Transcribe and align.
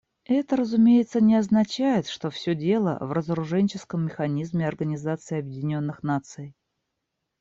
Это, 0.25 0.55
разумеется, 0.55 1.21
не 1.21 1.35
означает, 1.35 2.07
что 2.07 2.31
все 2.31 2.55
дело 2.55 2.97
в 3.01 3.11
разоруженческом 3.11 4.05
механизме 4.05 4.67
Организации 4.67 5.37
Объединенных 5.37 6.01
Наций. 6.01 6.55